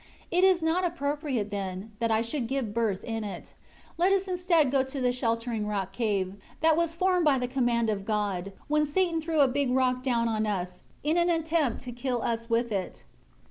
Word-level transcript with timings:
It 0.31 0.43
is 0.43 0.63
not 0.63 0.83
appropriate 0.83 1.51
then, 1.51 1.91
that 1.99 2.09
I 2.09 2.23
should 2.23 2.47
give 2.47 2.73
birth 2.73 3.03
in 3.03 3.23
it. 3.23 3.53
Let 3.99 4.11
us 4.11 4.27
instead 4.27 4.71
go 4.71 4.81
to 4.81 4.99
the 4.99 5.11
sheltering 5.11 5.67
rock 5.67 5.91
cave 5.91 6.37
that 6.61 6.75
was 6.75 6.95
formed 6.95 7.23
by 7.23 7.37
the 7.37 7.47
command 7.47 7.87
of 7.87 8.03
God 8.03 8.51
when 8.67 8.87
Satan 8.87 9.21
threw 9.21 9.41
a 9.41 9.47
big 9.47 9.69
rock 9.69 10.01
down 10.01 10.27
on 10.27 10.47
us 10.47 10.81
in 11.03 11.17
an 11.17 11.29
attempt 11.29 11.81
to 11.83 11.91
kill 11.91 12.23
us 12.23 12.49
with 12.49 12.71
it. 12.71 13.03